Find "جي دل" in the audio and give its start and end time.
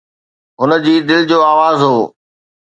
0.83-1.21